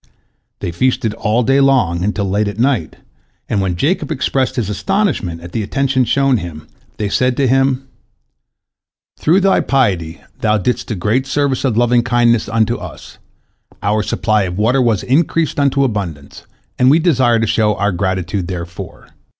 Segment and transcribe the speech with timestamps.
[0.61, 2.95] They feasted all day long, until late at night,
[3.47, 7.87] and when Jacob expressed his astonishment at the attention shown him, they said to him:
[9.19, 13.19] "Through thy piety thou didst a great service of lovingkindness unto us,
[13.83, 16.47] our supply of water was increased unto abundance,
[16.79, 19.09] and we desire to show our gratitude therefor."